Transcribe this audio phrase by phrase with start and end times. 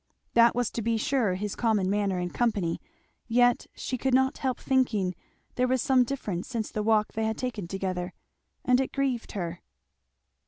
[0.33, 2.81] That was to be sure his common manner in company,
[3.27, 5.13] yet she could not help thinking
[5.53, 8.13] there was some difference since the walk they had taken together,
[8.65, 9.61] and it grieved her.